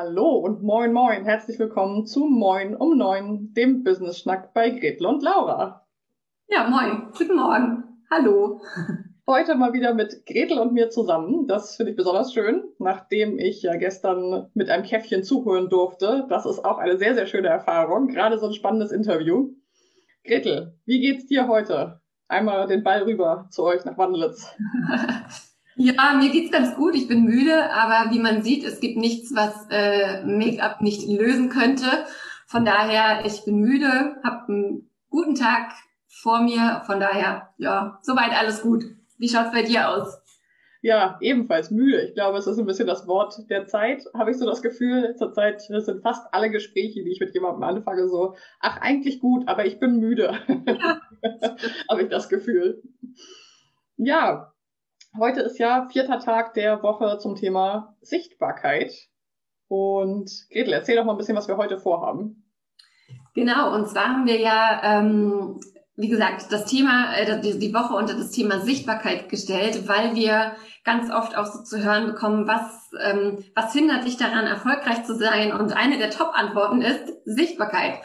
[0.00, 5.04] Hallo und moin moin, herzlich willkommen zu Moin um neun, dem Business Schnack bei Gretel
[5.06, 5.88] und Laura.
[6.46, 8.60] Ja, moin, guten Morgen, hallo.
[9.26, 11.48] Heute mal wieder mit Gretel und mir zusammen.
[11.48, 16.26] Das finde ich besonders schön, nachdem ich ja gestern mit einem Käffchen zuhören durfte.
[16.28, 19.50] Das ist auch eine sehr, sehr schöne Erfahrung, gerade so ein spannendes Interview.
[20.24, 22.02] Gretel, wie geht's dir heute?
[22.28, 24.54] Einmal den Ball rüber zu euch nach Wandelitz.
[25.80, 26.96] Ja, mir geht's ganz gut.
[26.96, 31.50] Ich bin müde, aber wie man sieht, es gibt nichts, was äh, Make-up nicht lösen
[31.50, 31.86] könnte.
[32.48, 35.70] Von daher, ich bin müde, habe einen guten Tag
[36.08, 36.82] vor mir.
[36.84, 38.86] Von daher, ja, soweit alles gut.
[39.18, 40.20] Wie schaut's bei dir aus?
[40.82, 42.02] Ja, ebenfalls müde.
[42.08, 45.14] Ich glaube, es ist ein bisschen das Wort der Zeit, habe ich so das Gefühl.
[45.16, 49.64] Zurzeit sind fast alle Gespräche, die ich mit jemandem anfange, so, ach, eigentlich gut, aber
[49.64, 50.36] ich bin müde.
[50.66, 51.00] Ja.
[51.88, 52.82] habe ich das Gefühl.
[53.96, 54.52] Ja,
[55.16, 58.92] heute ist ja vierter Tag der Woche zum Thema Sichtbarkeit.
[59.68, 62.44] Und Gretel, erzähl doch mal ein bisschen, was wir heute vorhaben.
[63.34, 65.60] Genau, und zwar haben wir ja ähm,
[65.98, 70.52] wie gesagt, das Thema, äh, die Woche unter das Thema Sichtbarkeit gestellt, weil wir
[70.84, 75.16] ganz oft auch so zu hören bekommen, was, ähm, was hindert dich daran, erfolgreich zu
[75.16, 75.52] sein?
[75.52, 77.98] Und eine der Top-Antworten ist Sichtbarkeit.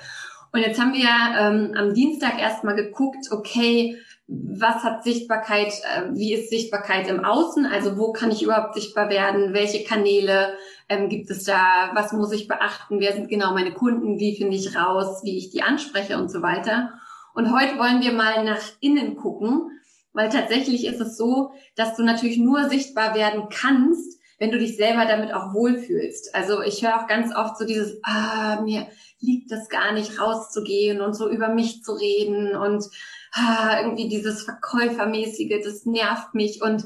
[0.51, 1.07] Und jetzt haben wir
[1.37, 3.95] ähm, am Dienstag erstmal geguckt, okay,
[4.27, 7.65] was hat Sichtbarkeit, äh, wie ist Sichtbarkeit im Außen?
[7.65, 9.53] Also wo kann ich überhaupt sichtbar werden?
[9.53, 10.55] Welche Kanäle
[10.87, 11.91] ähm, gibt es da?
[11.93, 12.99] Was muss ich beachten?
[12.99, 14.19] Wer sind genau meine Kunden?
[14.19, 16.93] Wie finde ich raus, wie ich die anspreche und so weiter?
[17.35, 19.71] Und heute wollen wir mal nach innen gucken,
[20.13, 24.77] weil tatsächlich ist es so, dass du natürlich nur sichtbar werden kannst, wenn du dich
[24.77, 26.35] selber damit auch wohlfühlst.
[26.35, 28.87] Also ich höre auch ganz oft so dieses, ah, mir
[29.19, 32.85] liegt das gar nicht rauszugehen und so über mich zu reden und
[33.33, 36.85] ah, irgendwie dieses Verkäufermäßige, das nervt mich und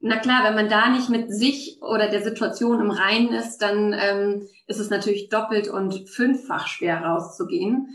[0.00, 3.92] na klar, wenn man da nicht mit sich oder der Situation im Reinen ist, dann
[3.92, 7.88] ähm, ist es natürlich doppelt und fünffach schwer rauszugehen.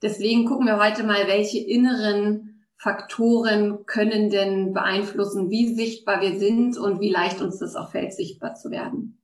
[0.00, 6.78] Deswegen gucken wir heute mal, welche inneren Faktoren können denn beeinflussen, wie sichtbar wir sind
[6.78, 9.17] und wie leicht uns das auch fällt, sichtbar zu werden.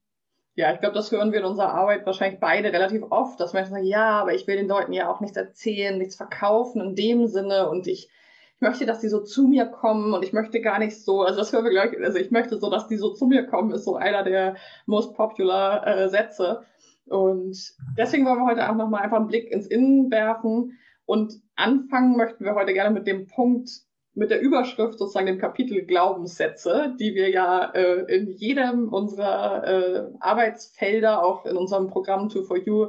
[0.56, 3.72] Ja, ich glaube, das hören wir in unserer Arbeit wahrscheinlich beide relativ oft, dass Menschen
[3.72, 7.26] sagen, ja, aber ich will den Leuten ja auch nichts erzählen, nichts verkaufen in dem
[7.26, 8.09] Sinne und ich,
[8.54, 11.41] ich möchte, dass die so zu mir kommen und ich möchte gar nicht so, also
[11.41, 13.84] das hören wir gleich, also ich möchte so, dass die so zu mir kommen, ist
[13.84, 14.54] so einer der
[14.87, 16.62] most popular äh, Sätze.
[17.06, 20.78] Und deswegen wollen wir heute auch nochmal einfach einen Blick ins Innen werfen.
[21.04, 23.70] Und anfangen möchten wir heute gerne mit dem Punkt,
[24.14, 30.10] mit der Überschrift sozusagen dem Kapitel Glaubenssätze, die wir ja äh, in jedem unserer äh,
[30.20, 32.88] Arbeitsfelder, auch in unserem Programm Tool for You,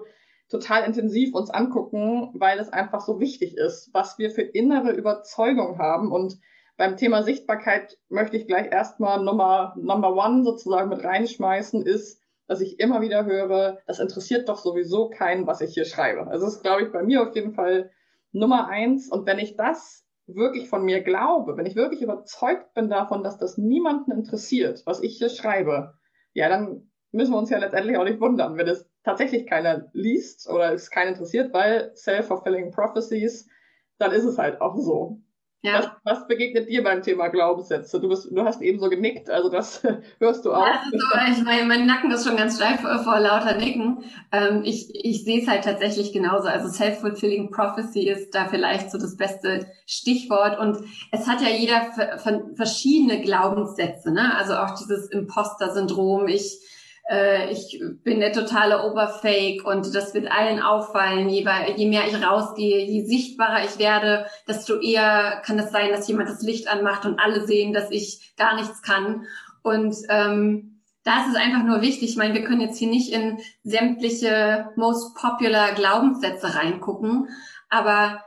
[0.49, 5.79] total intensiv uns angucken, weil es einfach so wichtig ist, was wir für innere Überzeugung
[5.79, 6.11] haben.
[6.11, 6.39] Und
[6.77, 12.61] beim Thema Sichtbarkeit möchte ich gleich erstmal Nummer, Number One sozusagen mit reinschmeißen, ist, dass
[12.61, 16.27] ich immer wieder höre, das interessiert doch sowieso keinen, was ich hier schreibe.
[16.27, 17.89] Also das ist, glaube ich, bei mir auf jeden Fall
[18.31, 19.09] Nummer eins.
[19.09, 23.37] Und wenn ich das wirklich von mir glaube, wenn ich wirklich überzeugt bin davon, dass
[23.37, 25.93] das niemanden interessiert, was ich hier schreibe,
[26.33, 30.49] ja, dann müssen wir uns ja letztendlich auch nicht wundern, wenn es tatsächlich keiner liest
[30.49, 33.47] oder es keinen interessiert, weil self-fulfilling prophecies,
[33.97, 35.21] dann ist es halt auch so.
[35.65, 35.79] Ja.
[36.03, 37.99] Was, was, begegnet dir beim Thema Glaubenssätze?
[37.99, 39.81] Du, bist, du hast eben so genickt, also das
[40.19, 40.63] hörst du auch.
[40.63, 44.03] Also, ich meine, mein Nacken ist schon ganz steif vor lauter Nicken.
[44.31, 46.47] Ähm, ich ich sehe es halt tatsächlich genauso.
[46.47, 50.59] Also Self-Fulfilling Prophecy ist da vielleicht so das beste Stichwort.
[50.59, 50.77] Und
[51.11, 51.81] es hat ja jeder
[52.55, 54.11] verschiedene Glaubenssätze.
[54.11, 54.35] Ne?
[54.37, 56.27] Also auch dieses Imposter-Syndrom.
[56.27, 56.59] Ich
[57.09, 61.29] äh, ich bin der totale Oberfake und das wird allen auffallen.
[61.29, 66.07] Je, je mehr ich rausgehe, je sichtbarer ich werde, desto eher kann es sein, dass
[66.07, 69.25] jemand das Licht anmacht und alle sehen, dass ich gar nichts kann.
[69.61, 73.13] Und ähm, da ist es einfach nur wichtig, ich meine, wir können jetzt hier nicht
[73.13, 77.29] in sämtliche most popular Glaubenssätze reingucken,
[77.69, 78.23] aber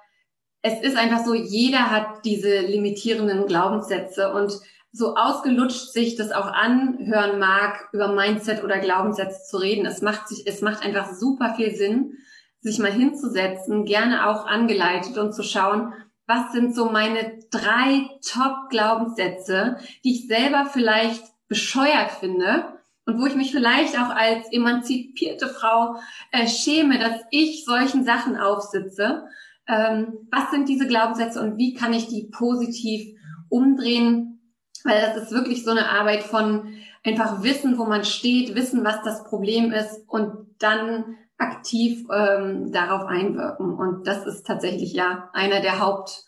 [0.63, 4.53] es ist einfach so, jeder hat diese limitierenden Glaubenssätze und
[4.93, 9.87] so ausgelutscht sich das auch anhören mag, über Mindset oder Glaubenssätze zu reden.
[9.87, 12.15] Es macht sich, es macht einfach super viel Sinn,
[12.61, 15.93] sich mal hinzusetzen, gerne auch angeleitet und zu schauen,
[16.27, 23.35] was sind so meine drei Top-Glaubenssätze, die ich selber vielleicht bescheuert finde und wo ich
[23.35, 25.97] mich vielleicht auch als emanzipierte Frau
[26.31, 29.25] äh, schäme, dass ich solchen Sachen aufsitze.
[29.67, 33.17] Ähm, was sind diese Glaubenssätze und wie kann ich die positiv
[33.49, 34.38] umdrehen?
[34.85, 39.03] Weil das ist wirklich so eine Arbeit von einfach wissen, wo man steht, wissen, was
[39.03, 43.75] das Problem ist und dann aktiv ähm, darauf einwirken.
[43.75, 46.25] Und das ist tatsächlich ja einer der Haupt,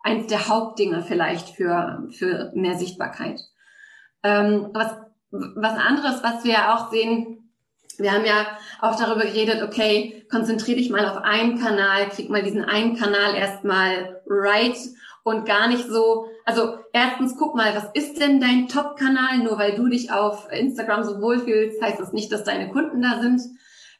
[0.00, 3.40] eins der Hauptdinge vielleicht für, für mehr Sichtbarkeit.
[4.22, 4.96] Ähm, was,
[5.30, 7.38] was anderes, was wir ja auch sehen,
[7.98, 8.46] wir haben ja
[8.80, 13.34] auch darüber geredet, okay, konzentriere dich mal auf einen Kanal, krieg mal diesen einen Kanal
[13.34, 14.76] erstmal right
[15.24, 19.38] und gar nicht so, also erstens guck mal, was ist denn dein Top-Kanal?
[19.38, 23.20] Nur weil du dich auf Instagram so wohlfühlst, heißt das nicht, dass deine Kunden da
[23.20, 23.40] sind.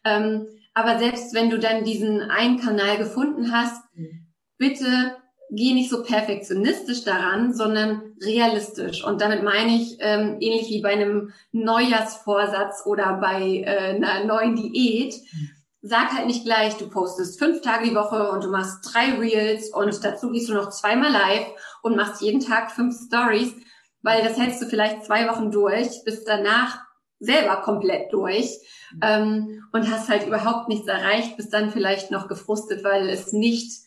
[0.05, 4.27] Ähm, aber selbst wenn du dann diesen einen Kanal gefunden hast, mhm.
[4.59, 5.17] bitte
[5.51, 9.05] geh nicht so perfektionistisch daran, sondern realistisch.
[9.05, 14.57] Und damit meine ich ähm, ähnlich wie bei einem Neujahrsvorsatz oder bei äh, einer neuen
[14.57, 15.15] Diät.
[15.15, 15.51] Mhm.
[15.85, 19.71] Sag halt nicht gleich, du postest fünf Tage die Woche und du machst drei Reels
[19.71, 21.47] und dazu gehst du noch zweimal live
[21.83, 23.53] und machst jeden Tag fünf Stories,
[24.01, 26.79] weil das hältst du vielleicht zwei Wochen durch, bist danach
[27.19, 28.61] selber komplett durch
[29.03, 33.83] ähm, und hast halt überhaupt nichts erreicht, bist dann vielleicht noch gefrustet, weil es nicht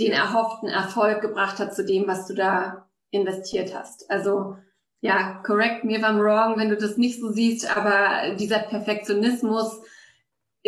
[0.00, 4.10] den erhofften Erfolg gebracht hat zu dem, was du da investiert hast.
[4.10, 4.56] Also
[5.00, 9.80] ja, correct me if I'm wrong, wenn du das nicht so siehst, aber dieser Perfektionismus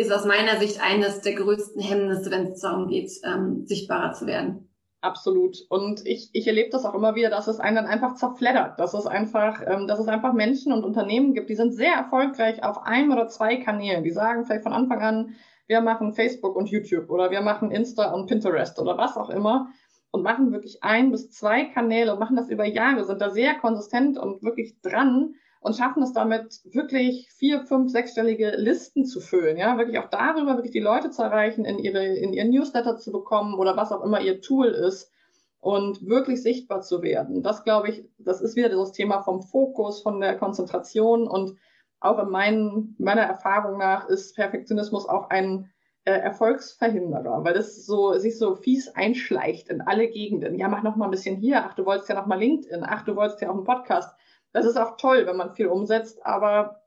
[0.01, 4.25] ist aus meiner Sicht eines der größten Hemmnisse, wenn es darum geht, ähm, sichtbarer zu
[4.25, 4.67] werden.
[5.01, 5.57] Absolut.
[5.69, 8.93] Und ich, ich erlebe das auch immer wieder, dass es einen dann einfach zerfleddert, dass
[8.93, 12.83] es einfach, ähm, dass es einfach Menschen und Unternehmen gibt, die sind sehr erfolgreich auf
[12.83, 14.03] einem oder zwei Kanälen.
[14.03, 15.35] Die sagen vielleicht von Anfang an,
[15.67, 19.69] wir machen Facebook und YouTube oder wir machen Insta und Pinterest oder was auch immer
[20.11, 23.55] und machen wirklich ein bis zwei Kanäle und machen das über Jahre, sind da sehr
[23.55, 29.57] konsistent und wirklich dran und schaffen es damit wirklich vier, fünf, sechsstellige Listen zu füllen,
[29.57, 33.11] ja, wirklich auch darüber wirklich die Leute zu erreichen, in ihre, in ihren Newsletter zu
[33.11, 35.11] bekommen oder was auch immer ihr Tool ist
[35.59, 37.43] und wirklich sichtbar zu werden.
[37.43, 41.57] Das glaube ich, das ist wieder das Thema vom Fokus, von der Konzentration und
[41.99, 45.70] auch in meinen, meiner Erfahrung nach ist Perfektionismus auch ein
[46.05, 50.55] äh, Erfolgsverhinderer, weil das so sich so fies einschleicht in alle Gegenden.
[50.55, 51.63] Ja, mach noch mal ein bisschen hier.
[51.65, 52.83] Ach, du wolltest ja noch mal LinkedIn.
[52.85, 54.13] Ach, du wolltest ja auch einen Podcast.
[54.51, 56.81] Das ist auch toll, wenn man viel umsetzt, aber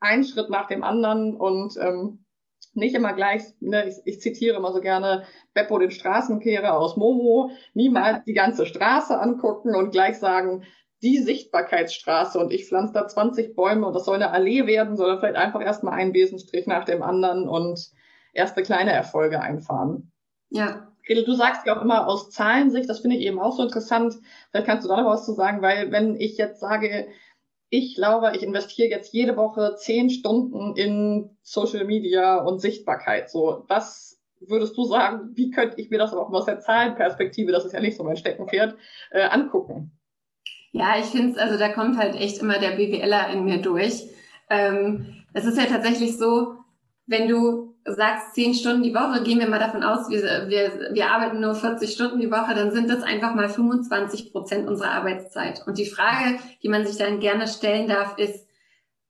[0.00, 2.24] ein Schritt nach dem anderen und ähm,
[2.74, 5.24] nicht immer gleich, ne, ich, ich zitiere immer so gerne
[5.54, 10.64] Beppo den Straßenkehrer aus Momo, niemals die ganze Straße angucken und gleich sagen,
[11.02, 15.18] die Sichtbarkeitsstraße und ich pflanze da 20 Bäume und das soll eine Allee werden, sondern
[15.18, 17.92] vielleicht einfach erstmal einen Besenstrich nach dem anderen und
[18.32, 20.12] erste kleine Erfolge einfahren.
[20.50, 20.88] Ja.
[21.06, 24.14] Gretel, du sagst ja auch immer aus Zahlensicht, das finde ich eben auch so interessant.
[24.50, 27.08] Vielleicht kannst du da noch was zu sagen, weil wenn ich jetzt sage,
[27.70, 33.30] ich glaube, ich investiere jetzt jede Woche zehn Stunden in Social Media und Sichtbarkeit.
[33.30, 37.64] So, was würdest du sagen, wie könnte ich mir das auch aus der Zahlenperspektive, das
[37.64, 38.76] ist ja nicht so mein Steckenpferd,
[39.10, 39.92] äh, angucken?
[40.72, 44.08] Ja, ich finde es, also da kommt halt echt immer der BWLer in mir durch.
[44.50, 46.56] Ähm, es ist ja tatsächlich so,
[47.06, 51.10] wenn du sagst, zehn Stunden die Woche, gehen wir mal davon aus, wir, wir, wir
[51.10, 55.62] arbeiten nur 40 Stunden die Woche, dann sind das einfach mal 25 Prozent unserer Arbeitszeit.
[55.66, 58.46] Und die Frage, die man sich dann gerne stellen darf, ist,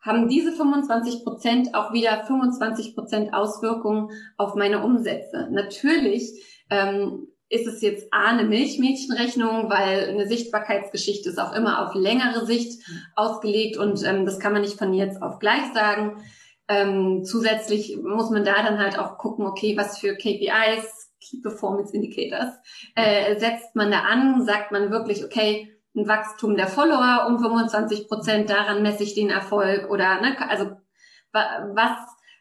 [0.00, 5.48] haben diese 25 Prozent auch wieder 25 Prozent Auswirkungen auf meine Umsätze?
[5.50, 11.94] Natürlich ähm, ist es jetzt A, eine Milchmädchenrechnung, weil eine Sichtbarkeitsgeschichte ist auch immer auf
[11.94, 12.82] längere Sicht
[13.16, 16.22] ausgelegt und ähm, das kann man nicht von jetzt auf gleich sagen.
[16.68, 21.94] Ähm, zusätzlich muss man da dann halt auch gucken, okay, was für KPIs, Key Performance
[21.94, 22.54] Indicators,
[22.94, 28.06] äh, setzt man da an, sagt man wirklich, okay, ein Wachstum der Follower um 25
[28.06, 30.70] Prozent, daran messe ich den Erfolg oder, ne, also
[31.32, 31.98] was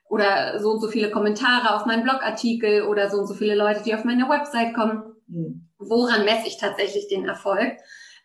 [0.09, 3.83] oder so und so viele Kommentare auf meinen Blogartikel oder so und so viele Leute,
[3.83, 5.15] die auf meine Website kommen.
[5.27, 5.67] Mhm.
[5.77, 7.77] Woran messe ich tatsächlich den Erfolg?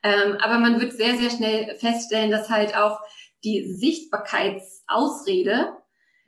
[0.02, 3.00] Ähm, aber man wird sehr, sehr schnell feststellen, dass halt auch
[3.44, 5.76] die Sichtbarkeitsausrede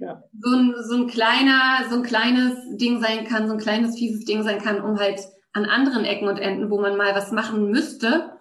[0.04, 0.22] ja.
[0.38, 4.24] so, ein, so ein kleiner, so ein kleines Ding sein kann, so ein kleines fieses
[4.24, 5.20] Ding sein kann, um halt
[5.52, 8.32] an anderen Ecken und Enden, wo man mal was machen müsste,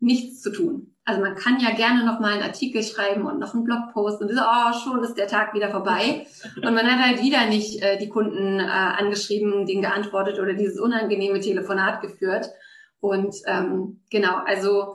[0.00, 0.94] nichts zu tun.
[1.04, 4.28] Also man kann ja gerne noch mal einen Artikel schreiben und noch einen Blogpost und
[4.28, 6.26] so, oh, schon ist der Tag wieder vorbei.
[6.56, 10.78] Und man hat halt wieder nicht äh, die Kunden äh, angeschrieben, denen geantwortet oder dieses
[10.78, 12.50] unangenehme Telefonat geführt.
[13.00, 14.92] Und ähm, genau, also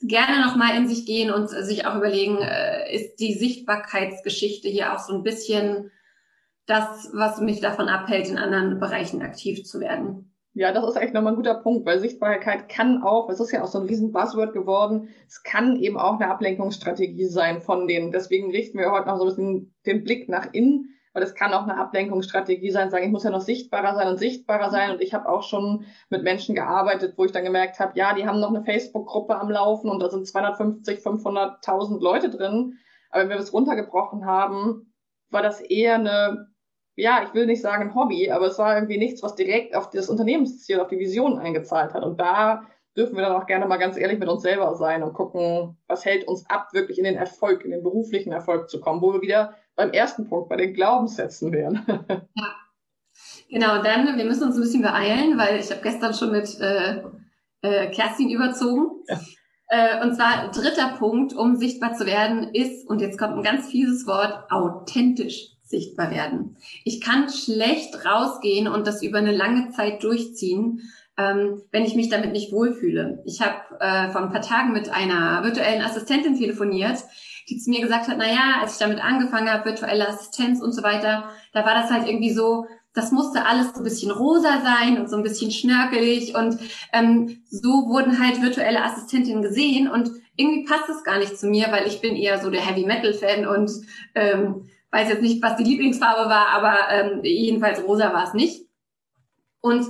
[0.00, 4.94] gerne noch mal in sich gehen und sich auch überlegen, äh, ist die Sichtbarkeitsgeschichte hier
[4.94, 5.90] auch so ein bisschen
[6.66, 10.32] das, was mich davon abhält, in anderen Bereichen aktiv zu werden.
[10.52, 13.62] Ja, das ist echt nochmal ein guter Punkt, weil Sichtbarkeit kann auch, es ist ja
[13.62, 18.10] auch so ein riesen Buzzword geworden, es kann eben auch eine Ablenkungsstrategie sein von denen.
[18.10, 20.88] Deswegen richten wir heute noch so ein bisschen den Blick nach innen,
[21.20, 24.18] weil es kann auch eine Ablenkungsstrategie sein, sagen, ich muss ja noch sichtbarer sein und
[24.18, 24.90] sichtbarer sein.
[24.90, 28.26] Und ich habe auch schon mit Menschen gearbeitet, wo ich dann gemerkt habe, ja, die
[28.26, 32.78] haben noch eine Facebook-Gruppe am Laufen und da sind 250, 500.000 Leute drin.
[33.10, 34.94] Aber wenn wir das runtergebrochen haben,
[35.28, 36.50] war das eher eine
[36.96, 39.88] ja, ich will nicht sagen ein Hobby, aber es war irgendwie nichts, was direkt auf
[39.88, 42.02] das Unternehmensziel, auf die Vision eingezahlt hat.
[42.04, 45.14] Und da dürfen wir dann auch gerne mal ganz ehrlich mit uns selber sein und
[45.14, 49.00] gucken, was hält uns ab, wirklich in den Erfolg, in den beruflichen Erfolg zu kommen,
[49.00, 51.82] wo wir wieder beim ersten Punkt, bei den Glaubenssätzen wären.
[52.34, 52.54] ja.
[53.48, 57.02] Genau, dann, wir müssen uns ein bisschen beeilen, weil ich habe gestern schon mit äh,
[57.62, 59.02] äh, Kerstin überzogen.
[59.08, 59.20] Ja.
[59.68, 63.68] Äh, und zwar dritter Punkt, um sichtbar zu werden, ist, und jetzt kommt ein ganz
[63.68, 66.58] fieses Wort, authentisch sichtbar werden.
[66.84, 70.82] Ich kann schlecht rausgehen und das über eine lange Zeit durchziehen,
[71.20, 73.22] ähm, wenn ich mich damit nicht wohlfühle.
[73.26, 76.98] Ich habe äh, vor ein paar Tagen mit einer virtuellen Assistentin telefoniert,
[77.48, 80.72] die zu mir gesagt hat, na ja, als ich damit angefangen habe, virtuelle Assistenz und
[80.72, 84.62] so weiter, da war das halt irgendwie so, das musste alles so ein bisschen rosa
[84.62, 86.58] sein und so ein bisschen schnörkelig und
[86.92, 91.66] ähm, so wurden halt virtuelle Assistentinnen gesehen und irgendwie passt das gar nicht zu mir,
[91.70, 93.70] weil ich bin eher so der Heavy Metal Fan und
[94.14, 98.66] ähm, weiß jetzt nicht, was die Lieblingsfarbe war, aber ähm, jedenfalls rosa war es nicht.
[99.60, 99.84] Und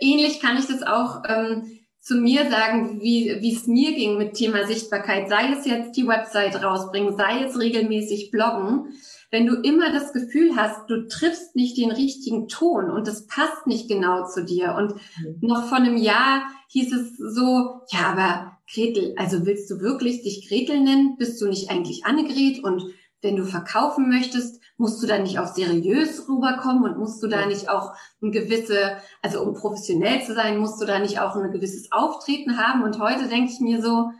[0.00, 4.34] ähnlich kann ich das auch ähm, zu mir sagen, wie wie es mir ging mit
[4.34, 5.28] Thema Sichtbarkeit.
[5.28, 8.94] Sei es jetzt die Website rausbringen, sei es regelmäßig bloggen.
[9.30, 13.66] Wenn du immer das Gefühl hast, du triffst nicht den richtigen Ton und das passt
[13.66, 14.74] nicht genau zu dir.
[14.76, 15.48] Und mhm.
[15.48, 20.48] noch vor einem Jahr hieß es so, ja, aber Gretel, also willst du wirklich dich
[20.48, 21.16] Gretel nennen?
[21.16, 22.62] Bist du nicht eigentlich Annegret?
[22.62, 22.84] Und
[23.22, 27.46] wenn du verkaufen möchtest, musst du da nicht auch seriös rüberkommen und musst du da
[27.46, 31.52] nicht auch ein gewisse, also um professionell zu sein, musst du da nicht auch ein
[31.52, 32.82] gewisses Auftreten haben?
[32.82, 34.10] Und heute denke ich mir so,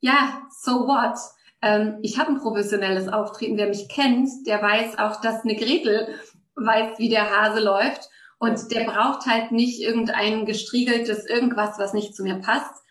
[0.00, 1.18] ja, so what?
[1.62, 3.58] Ähm, ich habe ein professionelles Auftreten.
[3.58, 6.08] Wer mich kennt, der weiß auch, dass eine Gretel
[6.54, 8.08] weiß, wie der Hase läuft.
[8.38, 12.82] Und der braucht halt nicht irgendein gestriegeltes irgendwas, was nicht zu mir passt.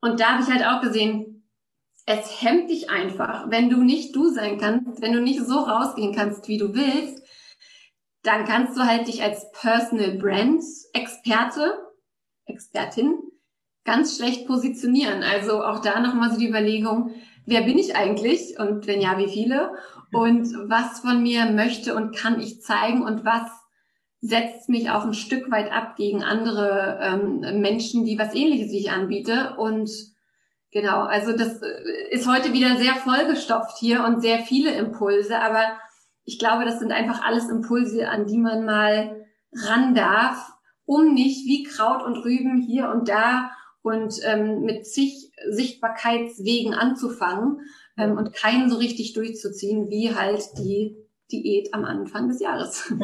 [0.00, 1.35] Und da habe ich halt auch gesehen,
[2.06, 3.50] es hemmt dich einfach.
[3.50, 7.22] Wenn du nicht du sein kannst, wenn du nicht so rausgehen kannst, wie du willst,
[8.22, 11.74] dann kannst du halt dich als Personal Brand Experte,
[12.46, 13.18] Expertin
[13.84, 15.22] ganz schlecht positionieren.
[15.22, 17.10] Also auch da nochmal so die Überlegung,
[17.44, 18.58] wer bin ich eigentlich?
[18.58, 19.72] Und wenn ja, wie viele?
[20.12, 23.02] Und was von mir möchte und kann ich zeigen?
[23.02, 23.48] Und was
[24.20, 28.78] setzt mich auch ein Stück weit ab gegen andere ähm, Menschen, die was ähnliches wie
[28.78, 29.54] ich anbiete?
[29.56, 29.90] Und
[30.76, 35.78] Genau, also das äh, ist heute wieder sehr vollgestopft hier und sehr viele Impulse, aber
[36.26, 40.52] ich glaube, das sind einfach alles Impulse, an die man mal ran darf,
[40.84, 47.60] um nicht wie Kraut und Rüben hier und da und ähm, mit zig Sichtbarkeitswegen anzufangen
[47.96, 50.94] ähm, und keinen so richtig durchzuziehen, wie halt die
[51.32, 52.92] Diät am Anfang des Jahres.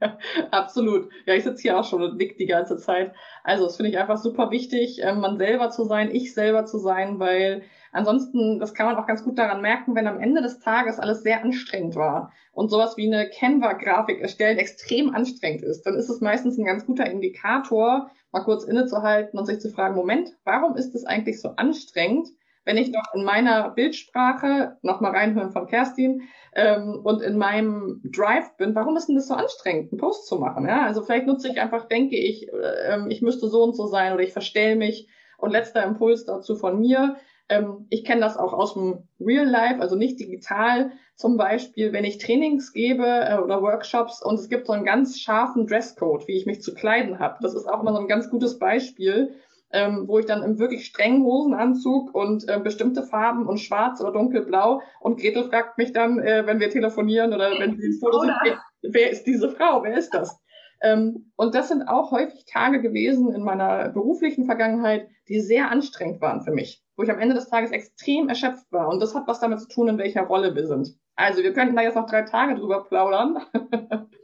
[0.50, 1.10] Absolut.
[1.26, 3.12] Ja, ich sitze hier auch schon und nick die ganze Zeit.
[3.44, 6.78] Also, das finde ich einfach super wichtig, ähm, man selber zu sein, ich selber zu
[6.78, 7.62] sein, weil
[7.92, 11.22] ansonsten, das kann man auch ganz gut daran merken, wenn am Ende des Tages alles
[11.22, 16.20] sehr anstrengend war und sowas wie eine Canva-Grafik erstellen extrem anstrengend ist, dann ist es
[16.20, 20.94] meistens ein ganz guter Indikator, mal kurz innezuhalten und sich zu fragen, Moment, warum ist
[20.94, 22.28] es eigentlich so anstrengend?
[22.64, 26.22] Wenn ich doch in meiner Bildsprache, nochmal reinhören von Kerstin,
[26.54, 30.36] ähm, und in meinem Drive bin, warum ist denn das so anstrengend, einen Post zu
[30.36, 30.66] machen?
[30.66, 30.84] Ja?
[30.84, 34.22] Also vielleicht nutze ich einfach, denke ich, äh, ich müsste so und so sein oder
[34.22, 35.08] ich verstell mich.
[35.38, 37.16] Und letzter Impuls dazu von mir.
[37.48, 40.92] Ähm, ich kenne das auch aus dem Real Life, also nicht digital.
[41.14, 45.18] Zum Beispiel, wenn ich Trainings gebe äh, oder Workshops und es gibt so einen ganz
[45.18, 47.38] scharfen Dresscode, wie ich mich zu kleiden habe.
[47.40, 49.34] Das ist auch immer so ein ganz gutes Beispiel
[49.72, 54.12] ähm, wo ich dann im wirklich strengen Hosenanzug und äh, bestimmte Farben und schwarz oder
[54.12, 58.20] dunkelblau und Gretel fragt mich dann, äh, wenn wir telefonieren oder wenn sie ins Foto
[58.20, 60.40] sind, wer, wer ist diese Frau, wer ist das?
[60.82, 66.20] Ähm, und das sind auch häufig Tage gewesen in meiner beruflichen Vergangenheit, die sehr anstrengend
[66.20, 68.88] waren für mich, wo ich am Ende des Tages extrem erschöpft war.
[68.88, 70.96] Und das hat was damit zu tun, in welcher Rolle wir sind.
[71.16, 73.38] Also wir könnten da jetzt noch drei Tage drüber plaudern.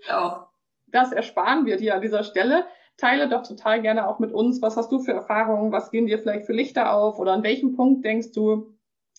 [0.08, 0.48] Ja.
[0.86, 2.64] Das ersparen wir dir an dieser Stelle.
[2.96, 4.62] Teile doch total gerne auch mit uns.
[4.62, 5.72] Was hast du für Erfahrungen?
[5.72, 7.18] Was gehen dir vielleicht für Lichter auf?
[7.18, 8.74] Oder an welchem Punkt denkst du,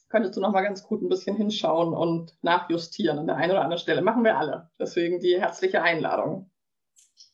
[0.10, 3.62] könntest du noch mal ganz gut ein bisschen hinschauen und nachjustieren an der einen oder
[3.62, 4.02] anderen Stelle.
[4.02, 4.70] Machen wir alle.
[4.80, 6.50] Deswegen die herzliche Einladung.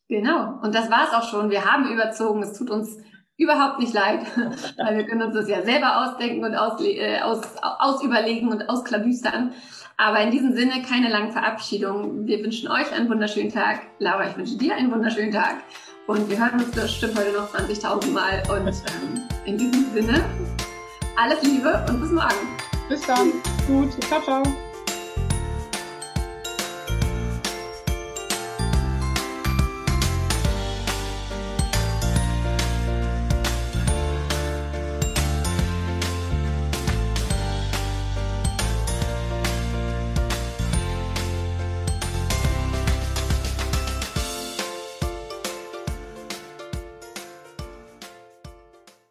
[0.09, 0.59] Genau.
[0.61, 1.49] Und das war es auch schon.
[1.49, 2.43] Wir haben überzogen.
[2.43, 2.97] Es tut uns
[3.37, 4.25] überhaupt nicht leid,
[4.77, 9.53] weil wir können uns das ja selber ausdenken und aus, äh, aus, ausüberlegen und ausklabüstern.
[9.97, 12.25] Aber in diesem Sinne keine langen Verabschiedungen.
[12.25, 13.81] Wir wünschen euch einen wunderschönen Tag.
[13.99, 15.57] Laura, ich wünsche dir einen wunderschönen Tag.
[16.05, 18.43] Und wir hören uns bestimmt heute noch 20.000 Mal.
[18.49, 20.25] Und ähm, in diesem Sinne,
[21.15, 22.57] alles Liebe und bis morgen.
[22.89, 23.31] Bis dann.
[23.67, 23.91] Gut.
[24.03, 24.43] Ciao, ciao.